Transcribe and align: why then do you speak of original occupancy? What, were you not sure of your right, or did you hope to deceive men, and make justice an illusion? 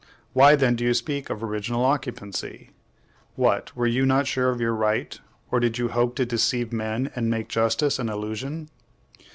why 0.33 0.55
then 0.55 0.75
do 0.75 0.83
you 0.83 0.95
speak 0.95 1.29
of 1.29 1.43
original 1.43 1.85
occupancy? 1.85 2.71
What, 3.35 3.75
were 3.75 3.85
you 3.85 4.03
not 4.03 4.25
sure 4.25 4.49
of 4.49 4.59
your 4.59 4.73
right, 4.73 5.19
or 5.51 5.59
did 5.59 5.77
you 5.77 5.89
hope 5.89 6.15
to 6.15 6.25
deceive 6.25 6.73
men, 6.73 7.11
and 7.15 7.29
make 7.29 7.49
justice 7.49 7.99
an 7.99 8.09
illusion? 8.09 8.67